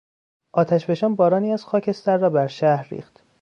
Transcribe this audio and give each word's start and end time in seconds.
آتشفشان 0.53 1.15
بارانی 1.15 1.51
از 1.51 1.65
خاکستر 1.65 2.17
را 2.17 2.29
بر 2.29 2.47
شهر 2.47 2.87
ریخت. 2.89 3.23